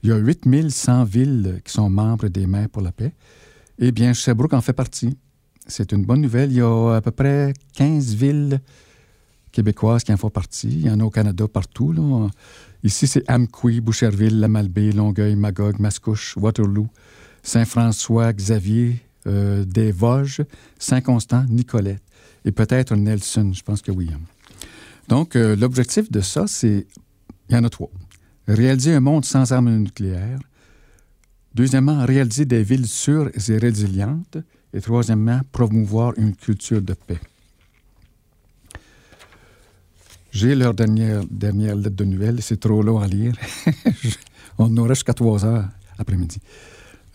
[0.03, 3.13] Il y a 8100 villes qui sont membres des Maires pour la paix.
[3.79, 5.17] Eh bien, Sherbrooke en fait partie.
[5.67, 6.51] C'est une bonne nouvelle.
[6.51, 8.61] Il y a à peu près 15 villes
[9.51, 10.69] québécoises qui en font partie.
[10.69, 11.95] Il y en a au Canada partout.
[12.83, 16.87] Ici, c'est Amqui, Boucherville, La Longueuil, Magog, Mascouche, Waterloo,
[17.43, 20.43] Saint-François, Xavier, euh, des Vosges,
[20.79, 22.06] Saint-Constant, Nicolette
[22.47, 23.51] et peut-être Nelson.
[23.53, 24.09] Je pense que oui.
[25.09, 26.87] Donc, euh, l'objectif de ça, c'est.
[27.49, 27.91] Il y en a trois.
[28.49, 30.39] Réaliser un monde sans armes nucléaires.
[31.55, 34.39] Deuxièmement, réaliser des villes sûres et résilientes.
[34.73, 37.21] Et troisièmement, promouvoir une culture de paix.
[40.31, 42.43] J'ai leur dernière, dernière lettre de nouvelles.
[42.43, 43.33] C'est trop long à lire.
[44.59, 46.41] On aurait jusqu'à trois heures après-midi.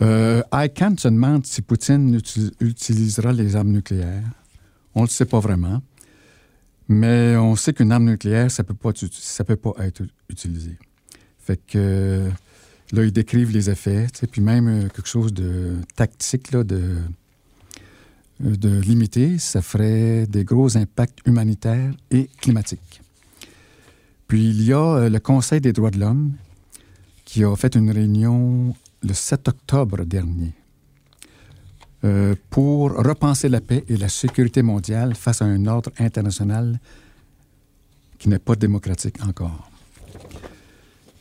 [0.02, 2.20] Euh, ICANN se demande si Poutine
[2.60, 4.24] utilisera les armes nucléaires.
[4.94, 5.82] On ne le sait pas vraiment.
[6.88, 10.76] Mais on sait qu'une arme nucléaire, ça ne peut, pas, peut être utilisé.
[11.38, 12.28] Fait que
[12.92, 16.98] là, ils décrivent les effets, puis même euh, quelque chose de tactique, de,
[18.40, 23.00] de limité, ça ferait des gros impacts humanitaires et climatiques.
[24.28, 26.32] Puis il y a euh, le Conseil des droits de l'homme
[27.24, 30.52] qui a fait une réunion le 7 octobre dernier
[32.04, 36.80] euh, pour repenser la paix et la sécurité mondiale face à un ordre international
[38.18, 39.70] qui n'est pas démocratique encore.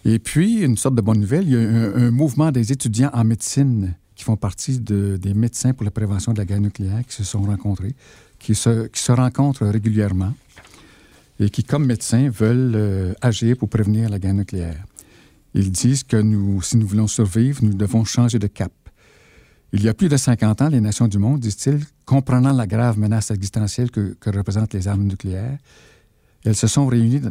[0.06, 3.24] Et puis, une sorte de bonne nouvelle, il y a un, mouvement des étudiants en
[3.24, 7.24] médecine qui font partie des médecins pour la prévention de la guerre nucléaire qui se
[7.24, 7.96] sont rencontrés,
[8.40, 10.34] qui se, rencontrent régulièrement
[11.40, 14.84] et qui, comme médecins, veulent euh, agir pour prévenir la guerre nucléaire.
[15.54, 16.22] Ils disent que
[16.64, 18.72] si nous voulons survivre, nous devons changer de cap.
[19.74, 23.00] Il y a plus de 50 ans, les nations du monde, disent-ils, comprenant la grave
[23.00, 25.58] menace existentielle que, représentent les armes nucléaires,
[26.44, 27.22] Elles se sont réunies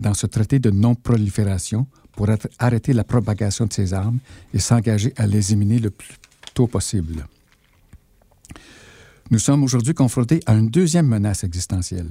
[0.00, 4.18] dans ce traité de non-prolifération pour arrêter la propagation de ces armes
[4.52, 6.14] et s'engager à les éliminer le plus
[6.54, 7.26] tôt possible.
[9.30, 12.10] Nous sommes aujourd'hui confrontés à une deuxième menace existentielle.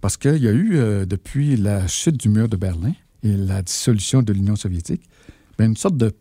[0.00, 3.62] Parce qu'il y a eu, euh, depuis la chute du mur de Berlin et la
[3.62, 5.02] dissolution de l'Union soviétique,
[5.58, 6.12] ben, une sorte de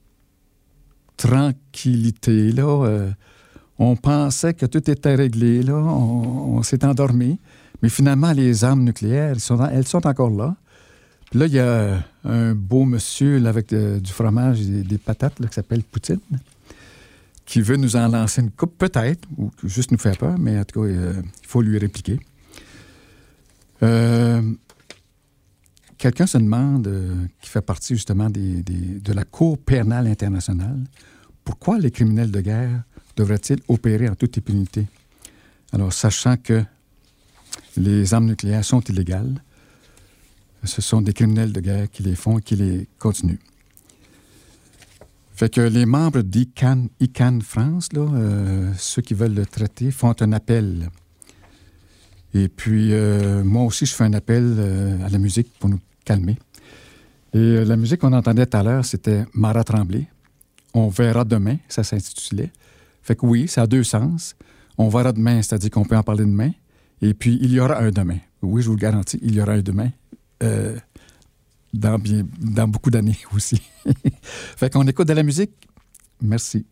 [1.23, 2.51] tranquillité.
[2.51, 3.09] Là, euh,
[3.79, 7.39] on pensait que tout était réglé, là, on, s'est endormi.
[7.81, 9.35] Mais finalement, les armes nucléaires,
[9.71, 10.55] elles sont, encore là.
[11.29, 15.35] Puis là, il y a un beau monsieur avec euh, du fromage et des, patates
[15.35, 16.19] qui s'appelle Poutine
[17.45, 20.63] qui veut nous en lancer une coupe, peut-être, ou juste nous faire peur, mais en
[20.63, 22.19] tout cas, euh, il faut lui répliquer.
[25.97, 26.89] Quelqu'un se demande,
[27.41, 30.79] qui fait partie justement de la Cour pénale internationale,
[31.43, 32.83] pourquoi les criminels de guerre
[33.15, 34.85] devraient-ils opérer en toute impunité?
[35.71, 36.63] Alors, sachant que
[37.77, 39.41] les armes nucléaires sont illégales,
[40.63, 43.39] ce sont des criminels de guerre qui les font et qui les continuent.
[45.35, 50.31] Fait que les membres d'ICANN ICAN France, euh, ceux qui veulent le traiter, font un
[50.31, 50.89] appel.
[52.35, 55.79] Et puis, euh, moi aussi, je fais un appel euh, à la musique pour nous
[56.05, 56.37] calmer.
[57.33, 60.07] Et la musique qu'on entendait tout à l'heure, c'était Mara Tremblay.
[60.73, 62.51] On verra demain, ça s'intitulait.
[63.01, 64.35] Fait que oui, ça a deux sens.
[64.77, 66.51] On verra demain, c'est-à-dire qu'on peut en parler demain.
[67.01, 68.17] Et puis, il y aura un demain.
[68.41, 69.89] Oui, je vous le garantis, il y aura un demain
[71.73, 73.61] dans, bien, dans beaucoup d'années aussi.
[74.21, 75.51] fait qu'on écoute de la musique.
[76.21, 76.65] Merci.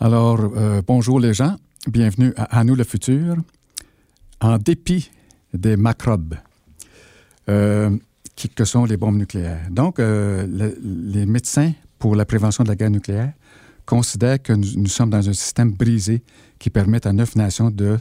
[0.00, 1.56] Alors, euh, bonjour les gens.
[1.86, 3.36] Bienvenue à, nous le futur.
[4.40, 5.10] En dépit
[5.54, 6.34] des macrobes,
[7.48, 7.96] euh,
[8.54, 9.66] que sont les bombes nucléaires.
[9.70, 10.46] Donc, euh,
[10.82, 11.72] les médecins
[12.06, 13.32] pour la prévention de la guerre nucléaire
[13.84, 16.22] considèrent que nous, sommes dans un système brisé
[16.56, 17.98] qui permet à neuf nations de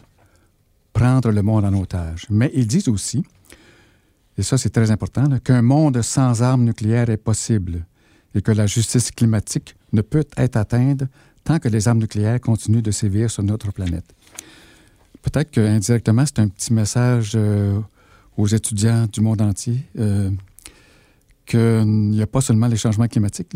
[0.94, 2.28] prendre le monde en otage.
[2.30, 3.24] Mais ils disent aussi
[4.38, 7.84] et ça c'est très important, qu'un monde sans armes nucléaires est possible
[8.36, 11.06] et que la justice climatique ne peut être atteinte
[11.44, 14.06] tant que les armes nucléaires continuent de sévir sur notre planète.
[15.24, 17.80] Peut-être qu'indirectement, c'est un petit message euh,
[18.38, 20.30] aux étudiants du monde entier euh,
[21.48, 23.56] qu'il n'y a pas seulement les changements climatiques.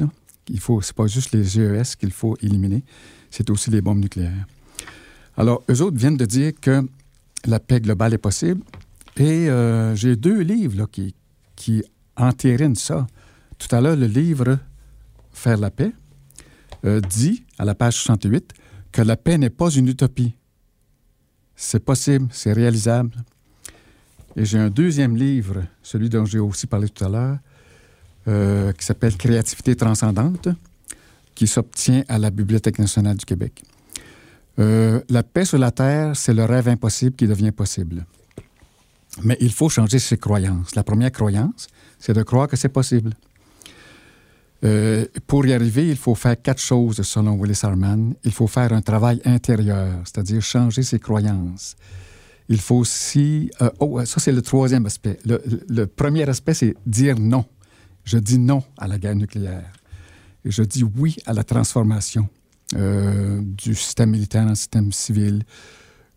[0.49, 2.83] Il faut, c'est pas juste les GES qu'il faut éliminer,
[3.29, 4.45] c'est aussi les bombes nucléaires.
[5.37, 6.85] Alors, eux autres viennent de dire que
[7.45, 8.61] la paix globale est possible,
[9.15, 11.15] et euh, j'ai deux livres qui,
[11.55, 11.83] qui
[12.17, 13.07] entérinent ça.
[13.57, 14.59] Tout à l'heure, le livre
[15.31, 15.93] Faire la paix
[16.85, 18.53] euh, dit, à la page 68,
[18.91, 20.33] que la paix n'est pas une utopie.
[21.55, 23.15] C'est possible, c'est réalisable.
[24.35, 27.37] Et j'ai un deuxième livre, celui dont j'ai aussi parlé tout à l'heure,
[28.27, 30.49] euh, qui s'appelle Créativité transcendante,
[31.35, 33.63] qui s'obtient à la Bibliothèque nationale du Québec.
[34.57, 38.05] la paix sur la Terre, c'est le rêve impossible qui devient possible.
[39.23, 40.75] Mais il faut changer ses croyances.
[40.75, 43.13] La première croyance, c'est de croire que c'est possible.
[44.63, 48.13] Euh, pour y arriver, il faut faire quatre choses selon Willis Harman.
[48.23, 51.75] Il faut faire un travail intérieur, c'est-à-dire changer ses croyances.
[52.49, 53.51] Il faut aussi...
[53.61, 55.19] Euh, oh, ça, c'est le troisième aspect.
[55.25, 57.45] Le, premier aspect, c'est dire non.
[58.11, 59.71] Je dis non à la guerre nucléaire.
[60.43, 62.27] Et je dis oui à la transformation
[62.75, 65.43] euh, du système militaire en système civil,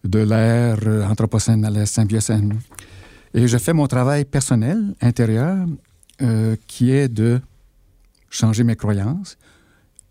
[0.03, 2.59] de l'ère anthropocène à l'ère symbiocène.
[3.35, 5.67] Et je fais mon travail personnel, intérieur,
[6.23, 7.43] euh, qui est de
[8.31, 9.37] changer mes croyances,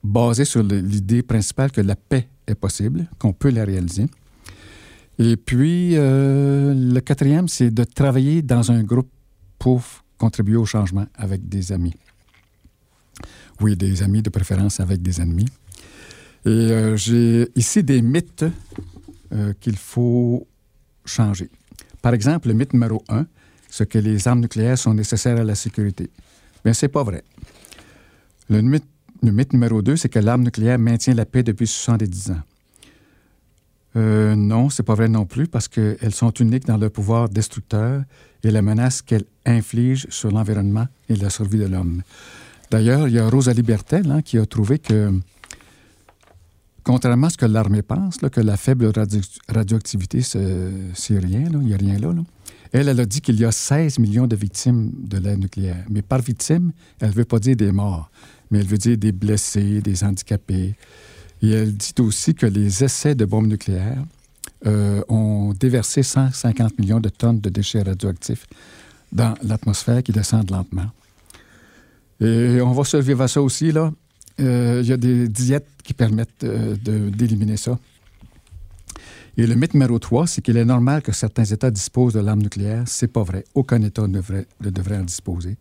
[0.04, 4.06] basé sur l'idée principale que la paix est possible, qu'on peut la réaliser.
[5.17, 9.10] Et puis, euh, le quatrième, c'est de travailler dans un groupe
[9.58, 9.82] pour
[10.24, 11.96] contribuer au changement avec des amis.
[13.60, 15.50] Oui, des amis de préférence avec des ennemis.
[16.46, 18.46] Et euh, j'ai ici des mythes
[19.62, 20.46] qu'il faut
[21.06, 21.50] changer.
[22.02, 23.26] Par exemple, le mythe numéro un,
[23.70, 26.10] c'est que les armes nucléaires sont nécessaires à la sécurité.
[26.64, 27.24] Bien, c'est pas vrai.
[28.50, 28.86] Le mythe,
[29.24, 32.42] le mythe numéro deux, c'est que l'arme nucléaire maintient la paix depuis 70 ans.
[33.96, 38.04] Euh, non, c'est pas vrai non plus parce qu'elles sont uniques dans leur pouvoir destructeur
[38.44, 42.02] et la menace qu'elles infligent sur l'environnement et la survie de l'homme.
[42.70, 45.14] D'ailleurs, il y a Rosalie Bertel hein, qui a trouvé que
[46.84, 48.92] Contrairement à ce que l'armée pense, que la faible
[49.48, 52.12] radioactivité, c'est rien, il n'y a rien là,
[52.72, 55.86] Elle, elle a dit qu'il y a 16 millions de victimes de l'aide nucléaire.
[55.89, 58.10] Mais par victime, elle ne veut pas dire des morts,
[58.50, 60.76] mais elle veut dire des blessés, des handicapés.
[61.44, 64.04] Et elle dit aussi que les essais de bombes nucléaires
[64.66, 68.45] euh, ont déversé 150 millions de tonnes de déchets radioactifs
[69.12, 70.88] dans l'atmosphère qui descendent lentement.
[72.20, 73.91] Et on va survivre à ça aussi, là.
[74.39, 77.78] Euh, il y a des diètes qui permettent euh, d'éliminer ça.
[79.38, 82.41] Et le mythe numéro 3, c'est qu'il est normal que certains États disposent de l'arme
[82.41, 82.84] nucléaire.
[82.86, 83.45] C'est pas vrai.
[83.55, 85.57] Aucun État ne devrait, ne devrait en disposer.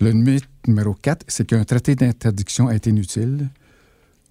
[0.00, 3.48] Le mythe numéro 4, c'est qu'un traité d'interdiction est inutile.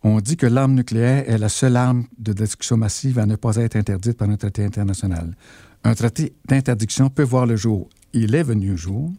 [0.03, 3.57] On dit que l'arme nucléaire est la seule arme de destruction massive à ne pas
[3.57, 5.35] être interdite par un traité international.
[5.83, 7.89] Un traité d'interdiction peut voir le jour.
[8.13, 9.11] Il est venu au jour.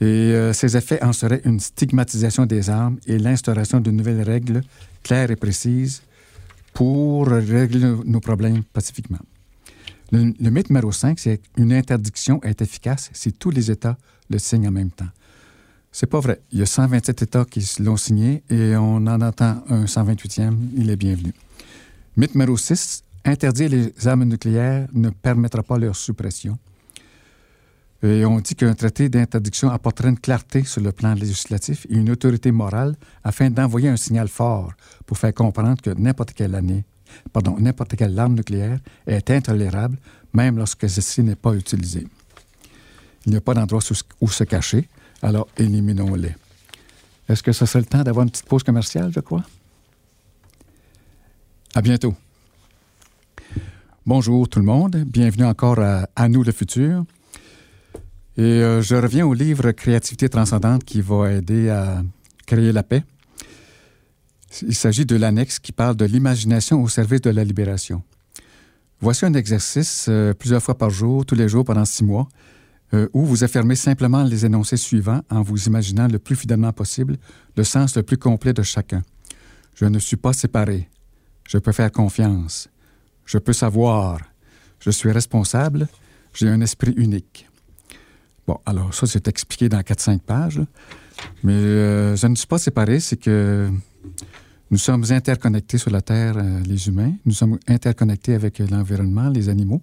[0.00, 4.62] Et euh, ses effets en seraient une stigmatisation des armes et l'instauration de nouvelles règles
[5.02, 6.02] claires et précises
[6.72, 9.18] pour régler nos problèmes pacifiquement.
[10.12, 13.98] Le, le mythe numéro 5, c'est qu'une interdiction est efficace si tous les États
[14.30, 15.08] le signent en même temps.
[16.00, 16.40] C'est pas vrai.
[16.52, 20.56] Il y a 127 États qui l'ont signé et on en attend un 128e.
[20.76, 21.34] Il est bienvenu.
[22.16, 26.56] Mythe numéro 6, interdire les armes nucléaires ne permettra pas leur suppression.
[28.04, 32.10] Et on dit qu'un traité d'interdiction apporterait une clarté sur le plan législatif et une
[32.10, 32.94] autorité morale
[33.24, 34.70] afin d'envoyer un signal fort
[35.04, 36.84] pour faire comprendre que n'importe quelle année,
[37.32, 38.78] pardon, n'importe quelle arme nucléaire
[39.08, 39.98] est intolérable,
[40.32, 42.06] même lorsque ceci n'est pas utilisé.
[43.26, 43.80] Il n'y a pas d'endroit
[44.20, 44.88] où se cacher,
[45.22, 46.34] alors éliminons-les.
[47.28, 49.44] Est-ce que ce serait le temps d'avoir une petite pause commerciale, je crois?
[51.74, 52.14] À bientôt.
[54.06, 57.04] Bonjour tout le monde, bienvenue encore à, à nous le futur.
[58.38, 62.02] Et euh, je reviens au livre Créativité transcendante qui va aider à
[62.46, 63.02] créer la paix.
[64.62, 68.02] Il s'agit de l'annexe qui parle de l'imagination au service de la libération.
[69.00, 72.28] Voici un exercice euh, plusieurs fois par jour, tous les jours pendant six mois,
[72.94, 77.16] euh, où vous affirmez simplement les énoncés suivants en vous imaginant le plus fidèlement possible
[77.56, 79.02] le sens le plus complet de chacun.
[79.74, 80.88] Je ne suis pas séparé.
[81.46, 82.68] Je peux faire confiance.
[83.24, 84.20] Je peux savoir.
[84.80, 85.88] Je suis responsable.
[86.34, 87.48] J'ai un esprit unique.
[88.46, 90.62] Bon, alors ça, c'est expliqué dans 4-5 pages.
[91.42, 93.68] Mais euh, je ne suis pas séparé, c'est que
[94.70, 97.12] nous sommes interconnectés sur la Terre, euh, les humains.
[97.26, 99.82] Nous sommes interconnectés avec l'environnement, les animaux.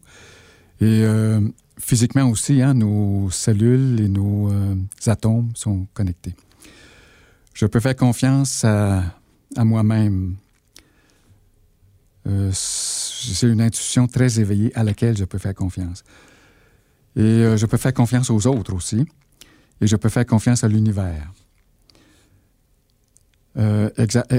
[0.81, 1.41] Et euh,
[1.79, 6.35] physiquement aussi, hein, nos cellules et nos euh, atomes sont connectés.
[7.53, 9.03] Je peux faire confiance à,
[9.57, 10.35] moi-même.
[12.27, 16.03] Euh, c'est une intuition très éveillée à laquelle je peux faire confiance.
[17.15, 19.05] Et euh, je peux faire confiance aux autres aussi.
[19.79, 21.31] Et je peux faire confiance à l'univers.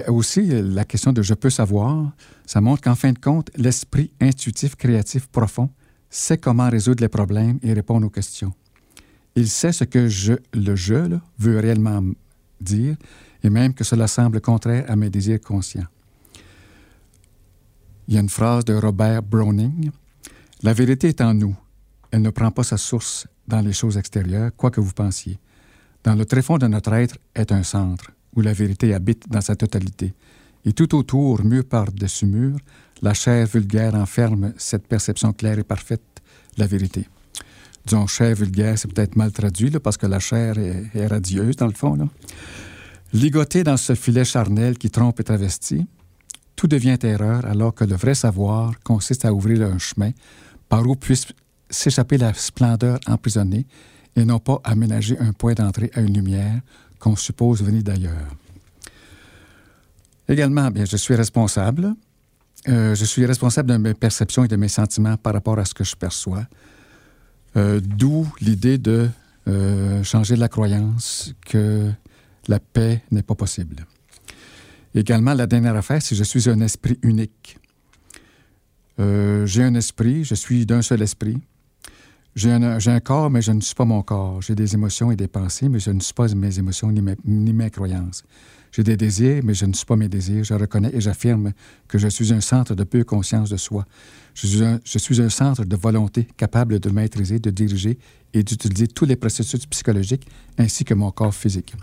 [0.09, 2.13] Aussi, la question de je peux savoir,
[2.45, 5.71] ça montre qu'en fin de compte, l'esprit intuitif, créatif, profond,
[6.17, 8.53] sait comment résoudre les problèmes et répondre aux questions.
[9.35, 12.03] Il sait ce que je, le je veut réellement
[12.61, 12.97] dire,
[13.43, 15.87] et même que cela semble contraire à mes désirs conscients.
[18.09, 19.91] Il y a une phrase de Robert Browning.
[20.63, 21.57] La vérité est en nous.
[22.11, 25.39] Elle ne prend pas sa source dans les choses extérieures, quoi que vous pensiez.
[26.03, 29.57] Dans le tréfonds de notre être est un centre, où la vérité habite dans sa
[29.57, 30.15] totalité.
[30.65, 32.59] Et tout autour, mur par-dessus mur,
[33.03, 36.03] la chair vulgaire enferme cette perception claire et parfaite
[36.57, 37.07] la vérité.
[37.85, 41.67] Disons, chair vulgaire, c'est peut-être mal traduit, parce que la chair est, est radieuse, dans
[41.67, 41.95] le fond.
[41.95, 42.09] Là.
[43.13, 45.87] Ligoté dans ce filet charnel qui trompe et travestit,
[46.57, 50.11] tout devient erreur, alors que le vrai savoir consiste à ouvrir un chemin
[50.69, 51.27] par où puisse
[51.71, 53.67] s'échapper la splendeur emprisonnée
[54.17, 56.61] et non pas aménager un point d'entrée à une lumière
[56.99, 58.27] qu'on suppose venir d'ailleurs.
[60.29, 61.95] Également, bien, je suis responsable.
[62.69, 65.75] Euh, je suis responsable de mes perceptions et de mes sentiments par rapport à ce
[65.75, 66.47] que je perçois.
[67.57, 69.09] Euh, D'où l'idée de
[69.49, 71.91] euh, changer la croyance que
[72.49, 73.87] la paix n'est pas possible.
[74.95, 77.59] Également, la dernière affaire, c'est que je suis un esprit unique.
[78.99, 81.37] J'ai un esprit, je suis d'un seul esprit.
[82.35, 84.41] J'ai un, corps, mais je ne suis pas mon corps.
[84.41, 87.71] J'ai des émotions et des pensées, mais je ne suis pas mes émotions ni mes
[87.71, 88.25] croyances.
[88.77, 90.45] J'ai des désirs, mais je ne suis pas mes désirs.
[90.45, 91.55] Je reconnais et j'affirme
[91.89, 93.87] que je suis un centre de pure conscience de soi.
[94.35, 97.99] Je suis, un, je suis un centre de volonté capable de maîtriser, de diriger
[98.35, 100.27] et d'utiliser tous les processus psychologiques
[100.59, 101.75] ainsi que mon corps physique.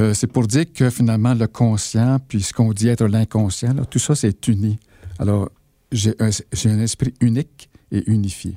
[0.00, 4.00] Euh, c'est pour dire que finalement, le conscient, puis ce qu'on dit être l'inconscient, tout
[4.00, 4.80] ça, c'est uni.
[5.20, 5.48] Alors,
[5.92, 8.56] j'ai un, un esprit unique et unifié.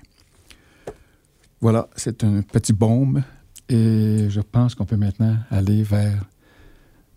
[1.62, 3.22] Voilà, c'est un petit baume
[3.70, 6.26] et je pense qu'on peut maintenant aller vers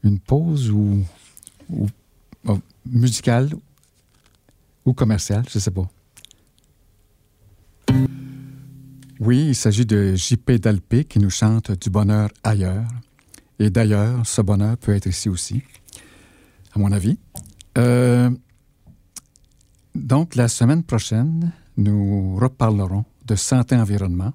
[0.05, 1.05] une pause ou,
[1.71, 1.87] ou
[2.87, 3.51] musicale
[4.85, 5.89] ou commerciale, je ne sais pas.
[9.21, 12.87] Oui, il s'agit de JP Dalpé qui nous chante du bonheur ailleurs.
[13.59, 15.63] Et d'ailleurs, ce bonheur peut être ici aussi,
[16.73, 17.19] à mon avis.
[17.77, 18.31] Euh,
[19.97, 24.33] donc, la semaine prochaine, nous reparlerons de santé-environnement,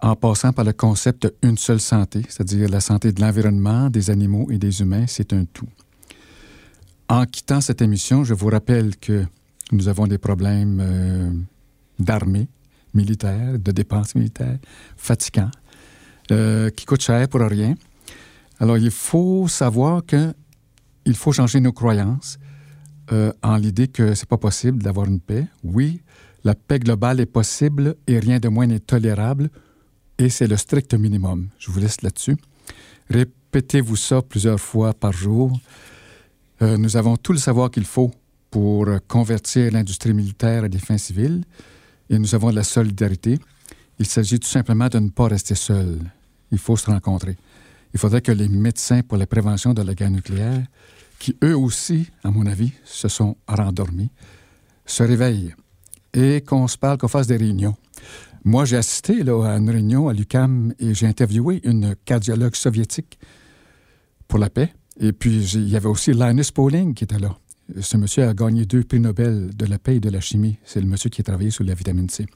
[0.00, 4.10] en passant par le concept de une seule santé, c'est-à-dire la santé de l'environnement, des
[4.10, 5.68] animaux et des humains, c'est un tout.
[7.08, 9.24] En quittant cette émission, je vous rappelle que
[9.70, 11.30] nous avons des problèmes euh,
[11.98, 12.48] d'armée
[12.94, 14.58] militaire, de dépenses militaires,
[14.96, 15.50] fatigants,
[16.30, 17.74] euh, qui coûtent cher pour rien.
[18.60, 20.34] Alors, il faut savoir que
[21.04, 22.38] il faut changer nos croyances
[23.10, 25.46] euh, en l'idée que c'est pas possible d'avoir une paix.
[25.64, 26.00] Oui,
[26.44, 29.50] la paix globale est possible et rien de moins n'est tolérable,
[30.18, 31.48] et c'est le strict minimum.
[31.58, 32.36] Je vous laisse là-dessus.
[33.10, 35.58] Répétez-vous ça plusieurs fois par jour.
[36.60, 38.10] Euh, nous avons tout le savoir qu'il faut
[38.50, 41.44] pour convertir l'industrie militaire à des fins civiles
[42.10, 43.38] et nous avons de la solidarité.
[43.98, 45.98] Il s'agit tout simplement de ne pas rester seul.
[46.50, 47.36] Il faut se rencontrer.
[47.94, 50.62] Il faudrait que les médecins pour la prévention de la guerre nucléaire,
[51.18, 54.10] qui eux aussi, à mon avis, se sont rendormis,
[54.86, 55.54] se réveillent
[56.14, 57.76] et qu'on se parle, qu'on fasse des réunions.
[58.44, 63.18] Moi, j'ai assisté là, à une réunion à l'UCAM et j'ai interviewé une cardiologue soviétique
[64.26, 64.72] pour la paix.
[65.00, 67.36] Et puis, il y avait aussi Linus Pauling qui était là.
[67.80, 70.58] Ce monsieur a gagné deux prix Nobel de la paix et de la chimie.
[70.64, 72.26] C'est le monsieur qui a travaillé sur la vitamine C.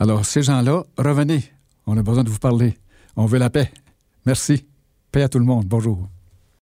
[0.00, 1.44] Alors, ces gens-là, revenez.
[1.86, 2.76] On a besoin de vous parler.
[3.16, 3.70] On veut la paix.
[4.26, 4.66] Merci.
[5.12, 5.66] Paix à tout le monde.
[5.66, 6.08] Bonjour.